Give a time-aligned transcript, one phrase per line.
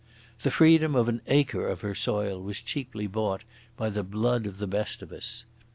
[0.41, 3.43] The freedom of an acre of her soil was cheaply bought
[3.77, 5.43] by the blood of the best of us.